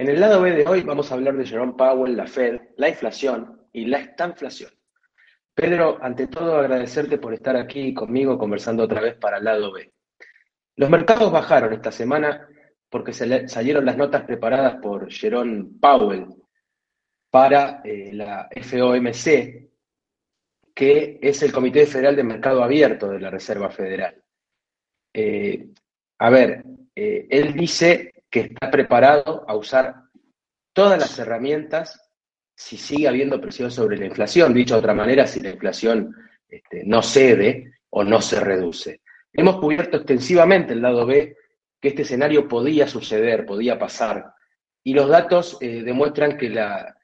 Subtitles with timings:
[0.00, 2.88] En el lado B de hoy vamos a hablar de Jerome Powell, la Fed, la
[2.88, 4.70] inflación y la estanflación.
[5.52, 9.92] Pedro, ante todo agradecerte por estar aquí conmigo conversando otra vez para el lado B.
[10.76, 12.48] Los mercados bajaron esta semana
[12.88, 16.28] porque salieron las notas preparadas por Jerome Powell
[17.28, 19.68] para eh, la FOMC,
[20.72, 24.22] que es el Comité Federal de Mercado Abierto de la Reserva Federal.
[25.12, 25.70] Eh,
[26.18, 26.62] a ver,
[26.94, 29.94] eh, él dice que está preparado a usar
[30.72, 32.00] todas las herramientas
[32.54, 34.52] si sigue habiendo presión sobre la inflación.
[34.52, 36.14] Dicho de otra manera, si la inflación
[36.48, 39.00] este, no cede o no se reduce.
[39.32, 41.36] Hemos cubierto extensivamente el lado B
[41.80, 44.32] que este escenario podía suceder, podía pasar.
[44.82, 46.96] Y los datos eh, demuestran que, la,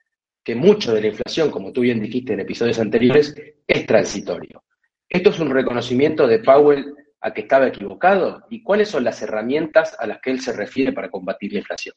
[0.42, 3.34] que mucho de la inflación, como tú bien dijiste en episodios anteriores,
[3.66, 4.64] es transitorio.
[5.08, 9.96] Esto es un reconocimiento de Powell a que estaba equivocado y cuáles son las herramientas
[9.98, 11.94] a las que él se refiere para combatir la inflación.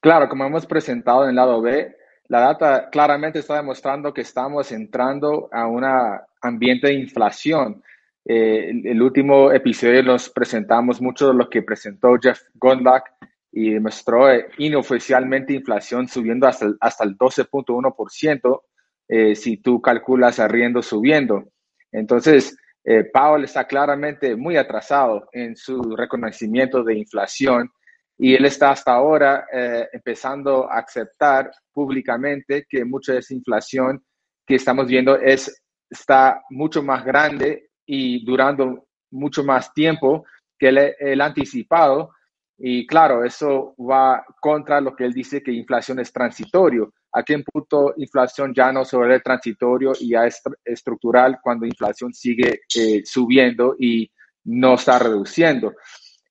[0.00, 1.94] Claro, como hemos presentado en el lado B,
[2.28, 5.84] la data claramente está demostrando que estamos entrando a un
[6.40, 7.82] ambiente de inflación.
[8.24, 13.04] Eh, el, último episodio nos presentamos mucho de lo que presentó Jeff Gondlach
[13.52, 18.62] y demostró eh, inoficialmente inflación subiendo hasta el, hasta el 12.1%
[19.08, 21.44] eh, si tú calculas arriendo subiendo.
[21.92, 22.56] Entonces,
[22.92, 27.70] eh, Powell está claramente muy atrasado en su reconocimiento de inflación
[28.18, 34.02] y él está hasta ahora eh, empezando a aceptar públicamente que mucha de esa inflación
[34.44, 40.24] que estamos viendo es, está mucho más grande y durando mucho más tiempo
[40.58, 42.10] que el, el anticipado.
[42.62, 46.92] Y claro, eso va contra lo que él dice que inflación es transitorio.
[47.12, 52.12] ¿A qué punto inflación ya no se vuelve transitorio y ya es estructural cuando inflación
[52.12, 54.10] sigue eh, subiendo y
[54.44, 55.72] no está reduciendo?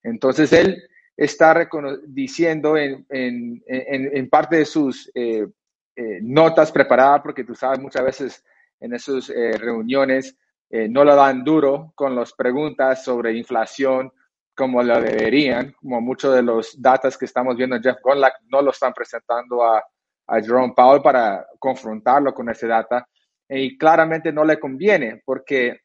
[0.04, 0.84] Entonces, él
[1.18, 1.68] está
[2.06, 5.48] diciendo en, en, en, parte de sus eh,
[5.96, 8.46] eh, notas preparadas, porque tú sabes, muchas veces
[8.80, 10.38] en esas reuniones
[10.70, 14.12] no lo dan duro con las preguntas sobre inflación
[14.60, 18.62] como lo deberían, como muchos de los datos que estamos viendo en Jeff Gonlack no
[18.62, 19.82] lo están presentando a,
[20.28, 23.08] a Jerome Powell para confrontarlo con ese data.
[23.48, 25.80] Y claramente no le conviene porque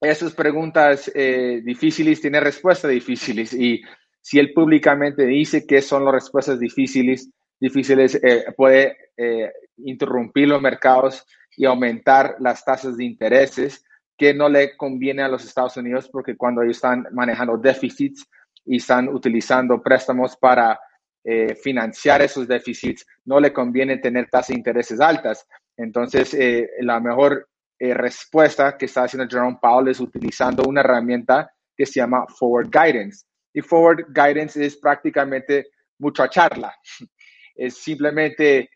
[0.00, 3.52] esas preguntas eh, difíciles tienen respuestas difíciles.
[3.52, 3.82] Y
[4.22, 10.62] si él públicamente dice que son las respuestas difíciles, difíciles eh, puede eh, interrumpir los
[10.62, 11.26] mercados
[11.56, 13.84] y aumentar las tasas de intereses
[14.18, 18.28] que no le conviene a los Estados Unidos porque cuando ellos están manejando déficits
[18.66, 20.78] y están utilizando préstamos para
[21.24, 25.46] eh, financiar esos déficits, no le conviene tener tasas de intereses altas.
[25.76, 31.50] Entonces, eh, la mejor eh, respuesta que está haciendo Jerome Powell es utilizando una herramienta
[31.76, 33.24] que se llama Forward Guidance.
[33.54, 35.68] Y Forward Guidance es prácticamente
[35.98, 36.74] mucha charla.
[37.60, 38.70] Es simplemente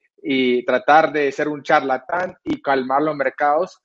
[0.67, 3.81] tratar de ser un charlatán y calmar los mercados,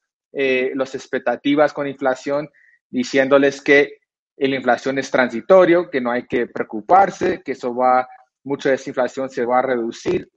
[0.75, 2.49] las expectativas con inflación,
[2.89, 3.97] diciéndoles que
[4.37, 8.07] la inflación es transitorio, que no hay que preocuparse, que eso va
[8.43, 10.29] mucha de esa inflación se va a reducir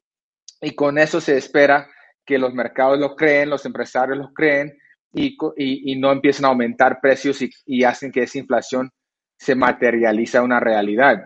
[0.60, 1.88] y con eso se espera
[2.26, 4.76] que los mercados lo creen, los empresarios lo creen
[5.12, 8.90] y, y, no empiecen a aumentar precios y, hacen que esa inflación
[9.36, 11.20] se materialice a una realidad.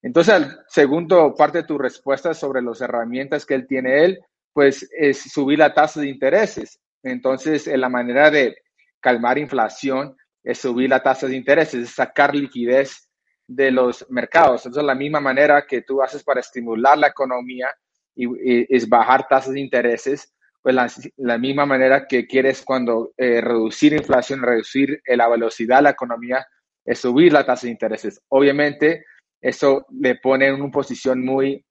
[0.00, 4.20] Entonces, segundo parte de tu respuesta sobre las herramientas que él tiene él,
[4.52, 6.80] pues es subir la tasa de intereses.
[7.02, 8.56] Entonces, la manera de
[9.00, 13.08] calmar inflación es subir la tasa de intereses, es sacar liquidez
[13.46, 14.66] de los mercados.
[14.66, 17.68] Entonces, la misma manera que tú haces para estimular la economía
[18.14, 20.74] y, es bajar tasas de intereses, pues
[21.16, 25.90] la, misma manera que quieres cuando eh, reducir inflación, reducir eh, la velocidad de la
[25.90, 26.46] economía,
[26.84, 28.20] es subir la tasa de intereses.
[28.28, 29.04] Obviamente,
[29.40, 31.64] eso le pone en una posición muy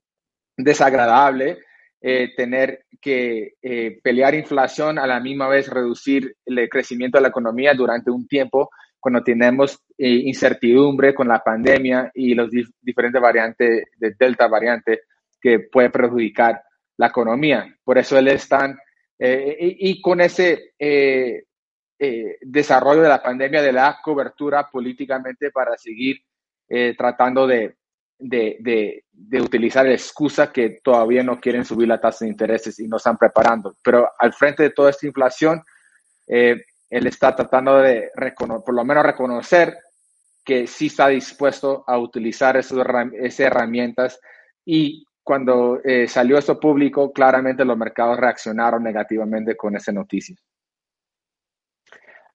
[0.56, 1.60] desagradable
[2.02, 3.54] eh, tener que
[4.02, 8.70] pelear inflación a la misma vez reducir el crecimiento de la economía durante un tiempo
[9.00, 12.50] cuando tenemos eh, incertidumbre con la pandemia y los
[12.82, 15.04] diferentes variantes de Delta variante
[15.40, 16.62] que puede perjudicar
[16.98, 17.74] la economía.
[17.84, 18.78] Por eso él están,
[19.20, 21.44] eh, y, con ese eh,
[22.42, 26.18] desarrollo de la pandemia, de la cobertura políticamente para seguir
[26.98, 27.78] tratando de,
[28.20, 32.88] de, de, utilizar la excusa que todavía no quieren subir la tasa de intereses y
[32.88, 33.76] no están preparando.
[33.84, 35.62] Pero al frente de toda esta inflación,
[36.28, 38.12] él está tratando de,
[38.66, 39.78] por lo menos reconocer
[40.44, 42.80] que sí está dispuesto a utilizar esas,
[43.40, 44.20] herramientas
[44.66, 50.38] y cuando eh, salió esto público, claramente los mercados reaccionaron negativamente con esa noticia.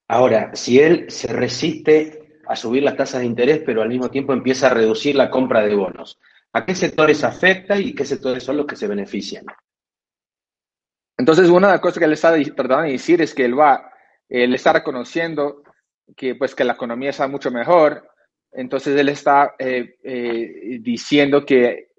[0.08, 4.32] Ahora, si él se resiste a subir las tasas de interés, pero al mismo tiempo
[4.32, 6.18] empieza a reducir la compra de bonos,
[6.54, 9.46] ¿A qué sectores afecta y qué sectores son los que se benefician?
[11.16, 13.90] Entonces, una de las cosas que él está tratando de decir es que él va,
[14.28, 15.62] él está reconociendo
[16.16, 18.06] que, pues, que la economía está mucho mejor.
[18.50, 21.92] Entonces, él está eh, eh, diciendo que,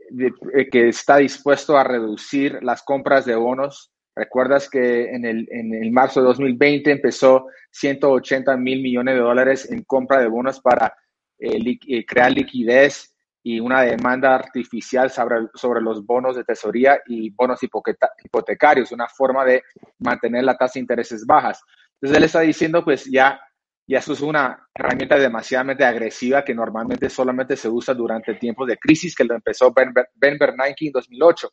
[0.72, 3.92] que está dispuesto a reducir las compras de bonos.
[4.16, 9.72] Recuerdas que en el, en el marzo de 2020 empezó 180 mil millones de dólares
[9.72, 10.94] en compra de bonos para
[11.40, 17.60] eh, crear liquidez y una demanda artificial sobre, sobre los bonos de tesoría y bonos
[17.62, 19.64] hipotecarios, una forma de
[20.00, 21.62] mantener la tasa de intereses bajas.
[21.96, 23.42] Entonces él está diciendo, pues ya,
[23.86, 28.78] ya eso es una herramienta demasiadamente agresiva que normalmente solamente se usa durante tiempos de
[28.78, 31.50] crisis, que lo empezó Ben, ben Bernanke en 2008.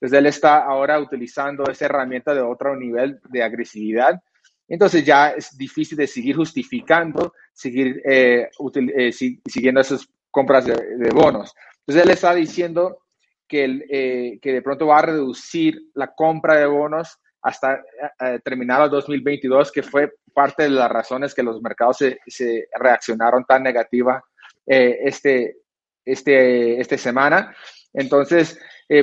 [0.00, 4.20] Entonces él está ahora utilizando esa herramienta de otro nivel de agresividad.
[4.66, 8.48] Entonces ya es difícil de seguir justificando, seguir eh,
[8.96, 11.52] eh, siguiendo esos compras de, bonos.
[11.80, 13.02] Entonces él está diciendo
[13.48, 17.80] que, eh, que de pronto va a reducir la compra de bonos hasta eh,
[18.20, 23.44] eh, terminar el 2022, que fue parte de las razones que los mercados se, reaccionaron
[23.44, 24.22] tan negativa
[24.64, 25.56] este,
[26.04, 27.52] este, esta semana.
[27.92, 28.58] Entonces,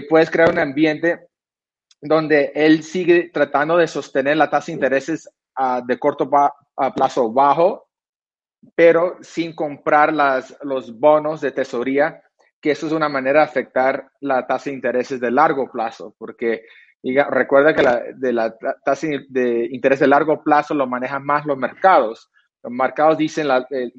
[0.09, 1.27] puedes crear un ambiente
[2.01, 6.29] donde él sigue tratando de sostener la tasa de intereses ah, de corto
[6.95, 7.87] plazo bajo
[8.75, 12.21] pero sin comprar las, los bonos de tesoría,
[12.61, 16.63] que eso es una manera de afectar la tasa de intereses de largo plazo, porque
[17.29, 21.57] recuerda que la, de la tasa de interés de largo plazo lo manejan más los
[21.57, 22.29] mercados.
[22.63, 23.47] Los mercados dicen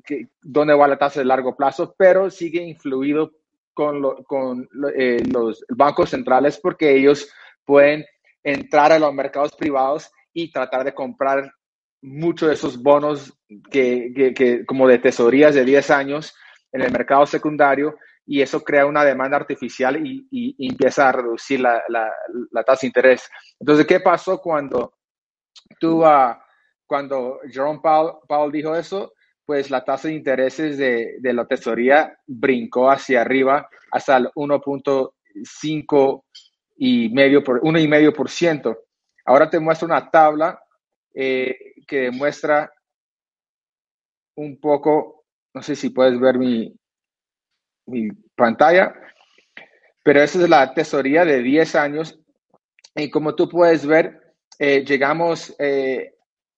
[0.04, 3.32] que, dónde va la tasa de largo plazo, pero sigue influido
[3.78, 7.32] con, con eh, los bancos centrales porque ellos
[7.64, 8.04] pueden
[8.42, 11.48] entrar a los mercados privados y tratar de comprar
[12.02, 13.32] muchos de esos bonos
[13.70, 16.34] que, como de tesorías de 10 años
[16.72, 17.96] en el mercado secundario
[18.26, 21.80] y eso crea una demanda artificial y, empieza a reducir la,
[22.66, 23.30] tasa de interés.
[23.60, 24.92] Entonces, ¿qué pasó cuando
[25.78, 26.02] tú,
[26.84, 29.12] cuando Jerome Powell, dijo eso?
[29.48, 36.24] Pues la tasa de intereses de, de la tesoría brincó hacia arriba hasta el 1.5
[36.76, 38.76] y medio por uno y medio por ciento.
[39.24, 40.62] Ahora te muestro una tabla
[41.14, 41.56] eh,
[41.86, 42.70] que demuestra
[44.34, 45.24] un poco,
[45.54, 46.78] no sé si puedes ver mi,
[47.86, 48.94] mi pantalla,
[50.04, 52.20] pero esa es la tesoría de 10 años
[52.94, 56.16] y como tú puedes ver, eh, llegamos eh,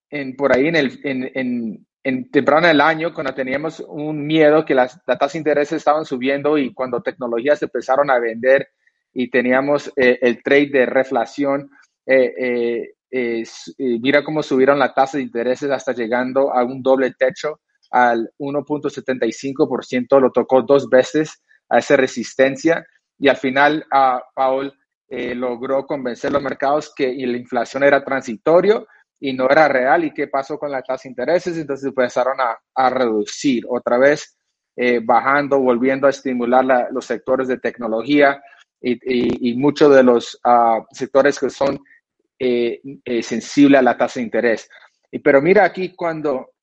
[0.09, 1.87] en, por ahí en, el, en,
[2.31, 6.73] temprano del año, cuando teníamos un miedo que las, tasas de interés estaban subiendo y
[6.73, 8.69] cuando tecnologías empezaron a vender
[9.13, 11.69] y teníamos el trade de reflación,
[12.05, 12.93] eh,
[13.77, 17.59] mira cómo subieron la tasa de intereses hasta llegando a un doble techo
[17.91, 22.85] al 1.75%, lo tocó dos veces a esa resistencia
[23.19, 24.73] y al final uh, Paul
[25.07, 28.87] eh, logró convencer a los mercados que la inflación era transitorio
[29.21, 30.03] y no era real.
[30.03, 31.57] ¿Y qué pasó con la tasa de intereses?
[31.57, 34.37] Entonces empezaron a, a reducir otra vez,
[34.75, 38.41] eh, bajando, volviendo a estimular los sectores de tecnología
[38.81, 41.79] y, y, muchos de los uh, sectores que son
[42.39, 44.67] eh, eh, sensible a la tasa de interés.
[45.11, 46.53] Y, pero mira aquí cuando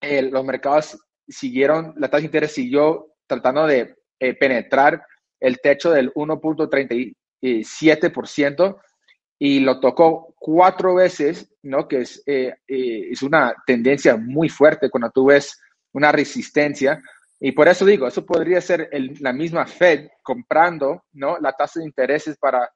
[0.00, 0.96] eh, los mercados
[1.26, 3.96] siguieron, la tasa de interés siguió tratando de
[4.38, 5.02] penetrar
[5.40, 8.80] el techo del 1.37%
[9.38, 11.86] y lo tocó cuatro veces, ¿no?
[11.86, 15.60] Que es, es una tendencia muy fuerte cuando tú ves
[15.92, 17.00] una resistencia.
[17.40, 18.90] Y por eso digo, eso podría ser
[19.20, 21.38] la misma Fed comprando, ¿no?
[21.38, 22.68] La tasa de intereses para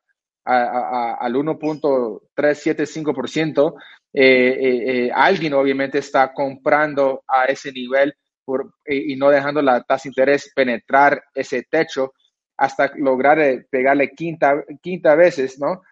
[0.44, 3.74] al 1.375%,
[4.14, 8.14] eh, eh, eh, alguien obviamente está comprando a ese nivel
[8.44, 12.12] por, y no dejando la tasa de interés penetrar ese techo
[12.56, 15.82] hasta lograr pegarle quinta, quinta veces, ¿no?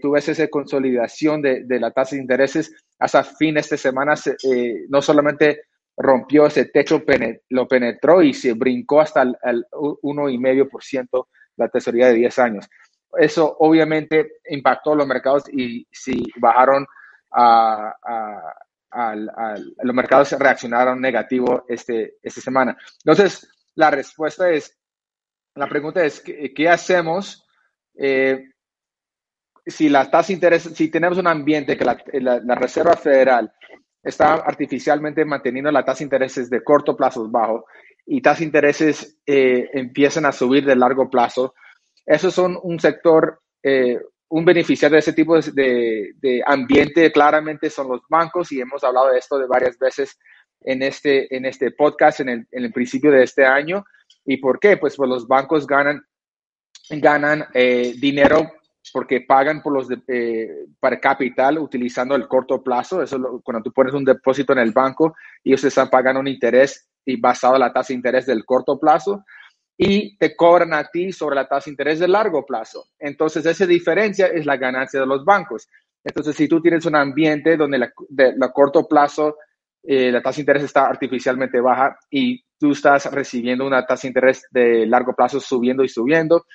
[0.00, 2.72] Tú ves esa consolidación de, de, la tasa de intereses.
[2.98, 4.14] Hasta fin de semana,
[4.88, 5.62] no solamente
[5.96, 7.02] rompió ese techo,
[7.50, 12.68] lo penetró y se brincó hasta el, el 1,5% la tesoría de 10 años.
[13.18, 16.86] Eso obviamente impactó los mercados y si bajaron
[17.32, 17.94] a,
[19.82, 22.76] los mercados reaccionaron negativo este, esta semana.
[23.04, 24.76] Entonces, la respuesta es,
[25.54, 27.46] la pregunta es, ¿qué, hacemos
[27.94, 28.44] eh,
[29.66, 33.52] si la tasa de interés, si tenemos un ambiente que la, Reserva Federal
[34.02, 37.66] está artificialmente manteniendo la tasa de intereses de corto plazo bajo
[38.06, 41.54] y tasas de intereses eh, empiezan a subir de largo plazo,
[42.06, 48.02] esos son un sector, eh, un beneficiario de ese tipo de, ambiente claramente son los
[48.08, 50.16] bancos y hemos hablado de esto de varias veces
[50.60, 53.84] en este, en este podcast en el, principio de este año.
[54.24, 54.76] ¿Y por qué?
[54.76, 56.02] Pues, pues los bancos ganan
[56.88, 58.52] ganan eh, dinero
[58.92, 63.02] porque pagan por los eh, para capital utilizando el corto plazo.
[63.02, 65.14] Eso cuando tú pones un depósito en el banco,
[65.44, 69.24] ellos están pagando un interés y basado en la tasa de interés del corto plazo
[69.78, 72.86] y te cobran a ti sobre la tasa de interés de largo plazo.
[72.98, 75.68] Entonces, esa diferencia es la ganancia de los bancos.
[76.02, 79.36] Entonces, si tú tienes un ambiente donde la, de, corto plazo
[79.82, 84.08] eh, la tasa de interés está artificialmente baja y tú estás recibiendo una tasa de
[84.08, 86.46] interés de largo plazo subiendo y subiendo,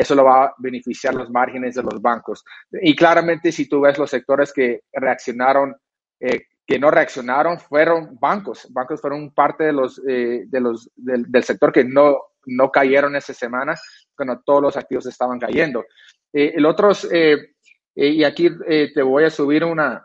[0.00, 2.42] eso lo va a beneficiar los márgenes de los bancos.
[2.72, 5.76] Y claramente, si tú ves los sectores que reaccionaron,
[6.18, 8.66] eh, que no reaccionaron, fueron bancos.
[8.72, 12.16] Bancos fueron parte de los, eh, de los, del, sector que no,
[12.46, 13.74] no cayeron esa semana,
[14.16, 15.84] cuando todos los activos estaban cayendo.
[16.32, 16.92] Eh, el otro,
[17.94, 18.48] y aquí
[18.94, 20.02] te voy a subir una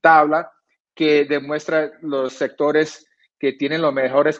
[0.00, 0.52] tabla
[0.94, 3.09] que demuestra los sectores
[3.40, 4.38] que tienen los mejores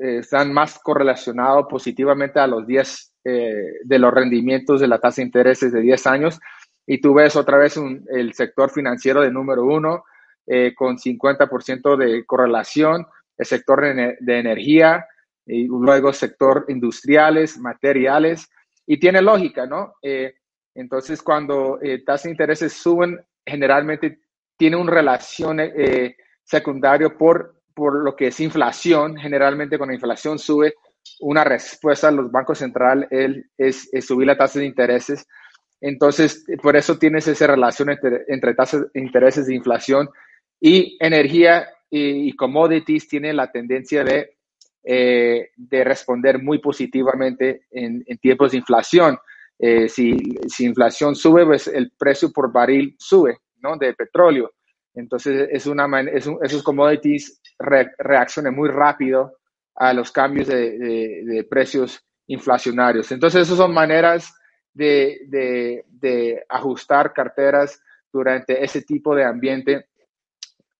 [0.00, 5.26] están más correlacionados positivamente a los 10 eh, de los rendimientos de la tasa de
[5.26, 6.40] intereses de 10 años
[6.84, 10.04] y tú ves otra vez el sector financiero de número uno
[10.46, 13.06] eh, con 50% de correlación,
[13.38, 15.06] el sector de, energía
[15.46, 18.50] y luego sector industriales, materiales
[18.84, 19.94] y tiene lógica, ¿no?
[20.02, 20.34] Eh,
[20.74, 24.18] entonces cuando tasas de intereses suben, generalmente
[24.58, 25.60] tiene una relación
[26.42, 30.74] secundaria por, por lo que es inflación, generalmente cuando la inflación sube,
[31.20, 33.08] una respuesta de los bancos centrales
[33.58, 35.26] es, subir la tasa de intereses.
[35.80, 40.08] Entonces, por eso tienes esa relación entre, tasas de intereses de inflación
[40.60, 44.36] y energía y, commodities tienen la tendencia de,
[44.82, 49.18] eh, de responder muy positivamente en, tiempos de inflación.
[49.58, 50.16] Eh, si,
[50.48, 53.76] si, inflación sube, pues el precio por barril sube, ¿no?
[53.76, 54.52] De petróleo.
[54.94, 57.40] Entonces, es una, esos commodities
[57.98, 59.36] reaccionan muy rápido
[59.74, 63.10] a los cambios de, precios inflacionarios.
[63.10, 64.32] Entonces, esas son maneras
[64.72, 65.84] de,
[66.48, 67.80] ajustar carteras
[68.12, 69.86] durante ese tipo de ambiente.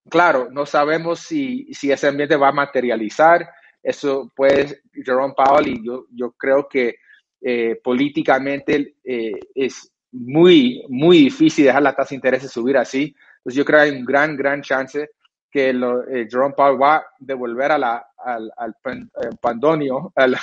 [0.08, 3.48] Claro, no sabemos si, ese ambiente va a materializar.
[3.82, 6.96] Eso puede, Jerome Powell, y yo, yo creo que
[7.40, 13.14] eh, políticamente eh, es muy, muy difícil dejar la tasa de interés subir así.
[13.44, 15.10] Entonces, yo creo que hay un gran, gran chance
[15.50, 20.26] que lo, eh, Jerome Powell va a devolver a la, al, al eh, pandonio, a
[20.26, 20.40] la,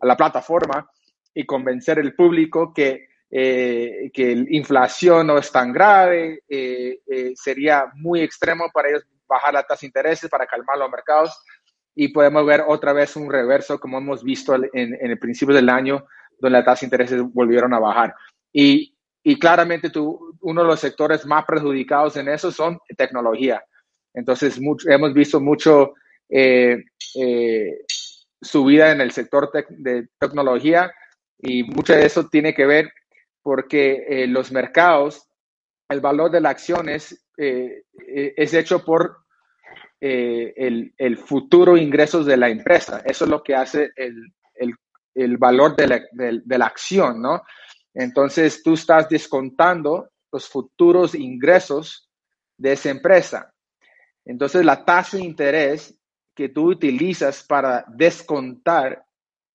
[0.00, 0.86] a la, plataforma
[1.34, 6.42] y convencer al público que, eh, que la inflación no es tan grave,
[7.34, 11.42] sería muy extremo para ellos bajar la tasa de intereses para calmar los mercados
[11.94, 15.68] y podemos ver otra vez un reverso como hemos visto en, en el principio del
[15.68, 16.06] año
[16.38, 18.14] donde la tasa de intereses volvieron a bajar.
[18.52, 18.95] Y,
[19.28, 23.62] y claramente tú, uno de los sectores más perjudicados en eso son tecnología
[24.16, 25.94] entonces, hemos visto mucho
[26.30, 26.82] eh,
[27.14, 27.84] eh,
[28.40, 30.90] subida en el sector de tecnología
[31.38, 32.90] y mucho de eso tiene que ver
[33.42, 35.28] porque eh, los mercados,
[35.90, 39.18] el valor de las acciones es hecho por
[40.00, 43.02] el, futuro ingresos de la empresa.
[43.04, 47.42] Eso es lo que hace el, valor de la, de la acción, ¿no?
[47.96, 52.10] Entonces, tú estás descontando los futuros ingresos
[52.58, 53.54] de esa empresa.
[54.22, 55.98] Entonces, la tasa de interés
[56.34, 59.02] que tú utilizas para descontar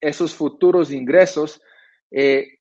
[0.01, 1.62] esos futuros ingresos,
[2.10, 2.57] eh,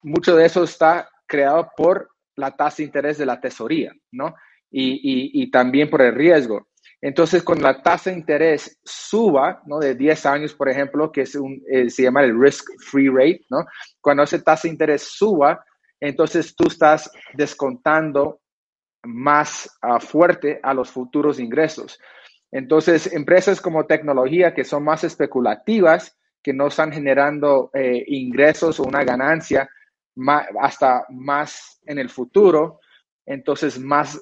[0.00, 4.34] mucho de eso está creado por la tasa de interés de la tesoría, ¿no?
[4.70, 6.68] Y, también por el riesgo.
[7.02, 9.80] Entonces, cuando la tasa de interés suba, ¿no?
[9.80, 13.66] De 10 años, por ejemplo, que es un, eh, se llama el risk-free rate, ¿no?
[14.00, 15.64] Cuando esa tasa de interés suba,
[15.98, 18.40] entonces tú estás descontando
[19.04, 21.98] más uh, fuerte a los futuros ingresos.
[22.52, 28.84] Entonces, empresas como tecnología que son más especulativas, que no están generando eh, ingresos o
[28.84, 29.68] una ganancia
[30.60, 32.80] hasta más en el futuro,
[33.32, 34.20] entonces más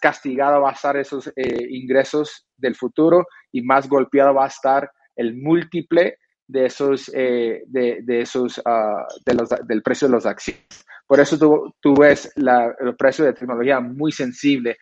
[0.00, 4.90] castigado va a estar esos eh, ingresos del futuro y más golpeado va a estar
[5.16, 10.66] el múltiple de esos, eh, de, esos uh, del precio de los acciones.
[11.06, 11.38] Por eso
[11.80, 14.78] tú, ves el precio de tecnología muy sensible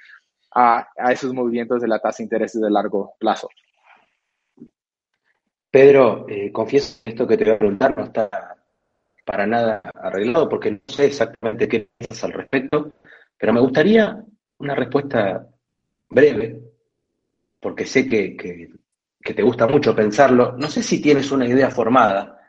[0.54, 3.48] a, esos movimientos de la tasa de interés de largo plazo.
[5.70, 8.28] Pedro, eh, confieso esto que te voy a preguntar no está
[9.24, 12.92] para nada arreglado porque no sé exactamente qué piensas al respecto,
[13.42, 14.24] pero me gustaría
[14.58, 15.48] una respuesta
[16.08, 16.62] breve,
[17.58, 18.70] porque sé que,
[19.18, 20.52] te gusta mucho pensarlo.
[20.56, 22.40] No sé si tienes una idea formada,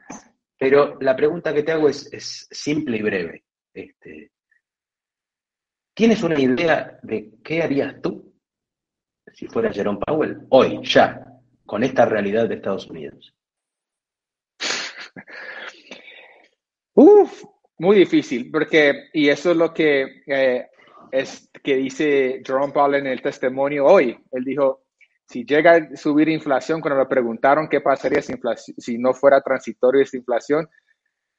[0.56, 3.44] pero la pregunta que te hago es simple y breve.
[3.74, 4.34] Este,
[5.96, 8.32] ¿Tienes una idea de qué harías tú
[9.34, 11.26] si fuera Jerome Powell hoy, ya,
[11.66, 13.34] con esta realidad de Estados Unidos?
[16.94, 17.46] Uf,
[17.80, 20.68] muy difícil, porque, y eso es lo que, eh,
[21.14, 24.18] es, que dice Jerome Powell en el testimonio hoy.
[24.32, 24.84] Él dijo,
[25.28, 28.34] si llega a subir inflación, cuando le preguntaron qué pasaría si,
[28.78, 30.68] si no fuera transitorio esta inflación,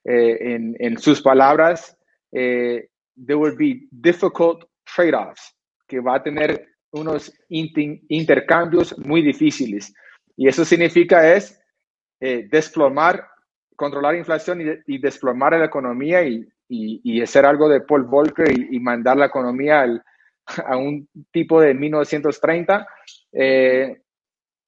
[0.05, 1.97] eh, en, en, sus palabras,
[2.31, 5.57] eh, there will be difficult trade-offs,
[5.89, 9.93] que va a tener unos intercambios muy difíciles.
[10.37, 11.61] Y eso significa es
[12.21, 13.27] eh, desplomar
[13.77, 16.47] controlar inflación y, desplomar la economía y,
[17.23, 19.85] hacer algo de Paul Volcker y, mandar la economía
[20.67, 22.87] a un tipo de 1930,
[23.33, 24.03] eh,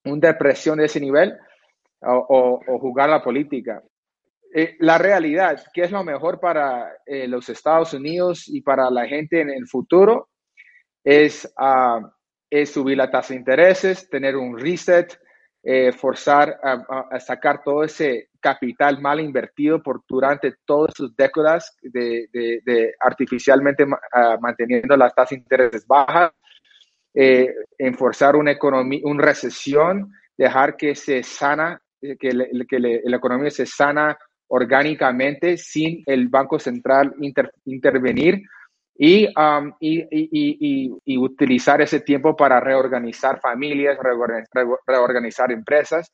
[0.05, 1.37] una depresión de ese nivel,
[2.03, 3.83] o, jugar la política.
[4.55, 9.07] Eh, la realidad, ¿qué es lo mejor para eh, los Estados Unidos y para la
[9.07, 10.29] gente en el futuro?
[11.03, 12.01] Es, ah,
[12.49, 15.19] es subir la tasa de intereses, tener un reset,
[15.69, 22.95] eh, forzar a, sacar todo ese capital mal invertido por durante todas sus décadas de,
[23.01, 23.85] artificialmente
[24.41, 26.33] manteniendo las tasas de intereses bajas,
[27.15, 33.67] eh, enforzar una economía, una recesión, dejar que se sana, eh, que, la economía se
[33.67, 34.17] sana
[34.49, 37.15] orgánicamente sin el Banco Central
[37.65, 38.43] intervenir
[38.99, 43.99] Um, y, y, y, utilizar ese tiempo para reorganizar familias,
[44.87, 46.11] reorganizar, empresas.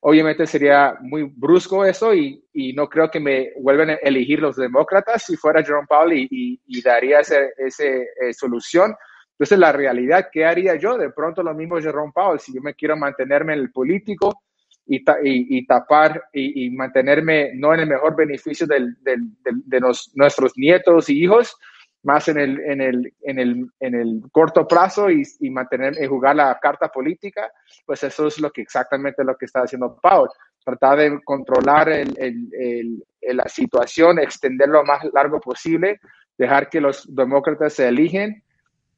[0.00, 5.24] Obviamente sería muy brusco eso y, no creo que me vuelvan a elegir los demócratas
[5.24, 8.94] si fuera Jerome Powell y, daría esa ese, eh, solución.
[9.32, 10.96] Entonces, la realidad, ¿qué haría yo?
[10.96, 14.42] De pronto lo mismo Jerome Powell, si yo me quiero mantenerme en el político
[14.86, 20.52] y, y, tapar y, mantenerme no en el mejor beneficio del, del, de los, nuestros
[20.56, 21.56] nietos y hijos,
[22.02, 26.36] más en el, en el, en el, en el corto plazo y, mantener y jugar
[26.36, 27.50] la carta política,
[27.84, 30.30] pues eso es lo que exactamente lo que está haciendo Powell.
[30.64, 36.00] Tratar de controlar la situación, extenderlo lo más largo posible,
[36.36, 38.42] dejar que los demócratas se eligen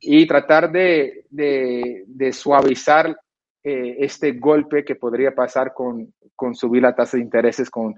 [0.00, 3.16] y tratar de, de, de suavizar
[3.62, 7.94] eh, este golpe que podría pasar con, con, subir la tasa de intereses con,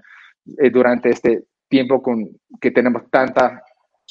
[0.57, 3.63] eh, durante este tiempo con, que tenemos tanta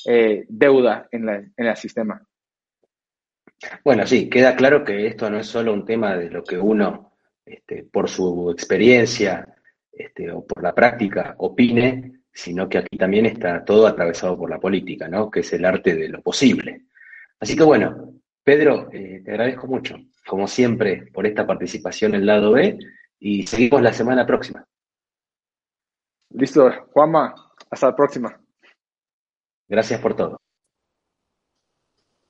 [0.07, 2.25] eh, deuda en, el sistema.
[3.85, 7.13] Bueno, sí, queda claro que esto no es solo un tema de lo que uno,
[7.45, 9.47] este, por su experiencia
[9.93, 14.59] este, o por la práctica, opine, sino que aquí también está todo atravesado por la
[14.59, 15.31] política, ¿no?
[15.31, 16.87] Que es el arte de lo posible.
[17.39, 22.27] Así que bueno, Pedro, eh, te agradezco mucho, como siempre, por esta participación en el
[22.27, 22.79] lado B
[23.21, 24.67] y seguimos la semana próxima.
[26.31, 27.35] Listo, Juanma,
[27.71, 28.42] hasta la próxima.
[29.73, 30.37] Gracias por todo.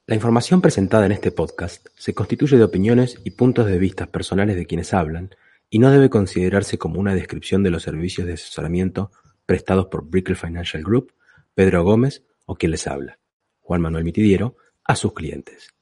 [0.07, 4.55] La información presentada en este podcast se constituye de opiniones y puntos de vista personales
[4.55, 5.35] de quienes hablan
[5.69, 9.11] y no debe considerarse como una descripción de los servicios de asesoramiento
[9.45, 11.15] prestados por Brickell Financial Group,
[11.53, 13.19] Pedro Gómez o quien les habla,
[13.59, 15.75] Juan Manuel Mitidiero, a sus clientes.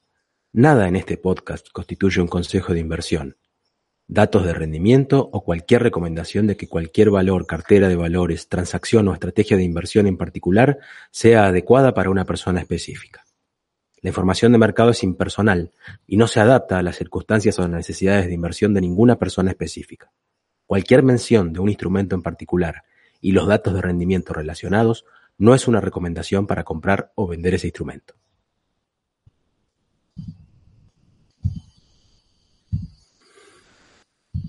[0.53, 3.37] Nada en este podcast constituye un consejo de inversión,
[4.07, 9.13] datos de rendimiento o cualquier recomendación de que cualquier valor, cartera de valores, transacción o
[9.13, 10.79] estrategia de inversión en particular
[11.11, 13.23] sea adecuada para una persona específica.
[14.01, 15.71] La información de mercado es impersonal
[16.07, 19.51] y no se adapta a las circunstancias o las necesidades de inversión de ninguna persona
[19.51, 20.11] específica.
[20.65, 22.83] Cualquier mención de un instrumento en particular
[23.21, 25.05] y los datos de rendimiento relacionados
[25.37, 28.15] no es una recomendación para comprar o vender ese instrumento.